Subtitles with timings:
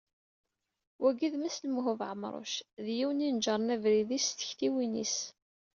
[1.01, 2.53] Wagi d Mass Lmuhub Ɛemruc,
[2.85, 5.17] d yiwen i ineǧren abrid-is s tektiwin-is.